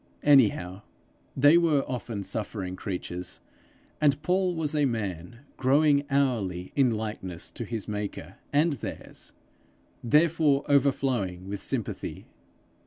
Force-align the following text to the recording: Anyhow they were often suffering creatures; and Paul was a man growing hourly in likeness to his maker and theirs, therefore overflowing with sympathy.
Anyhow 0.23 0.81
they 1.37 1.59
were 1.59 1.83
often 1.87 2.23
suffering 2.23 2.75
creatures; 2.75 3.39
and 4.01 4.19
Paul 4.23 4.55
was 4.55 4.73
a 4.73 4.85
man 4.85 5.41
growing 5.57 6.05
hourly 6.09 6.71
in 6.75 6.89
likeness 6.89 7.51
to 7.51 7.63
his 7.65 7.87
maker 7.87 8.37
and 8.51 8.73
theirs, 8.73 9.31
therefore 10.03 10.65
overflowing 10.67 11.47
with 11.47 11.61
sympathy. 11.61 12.25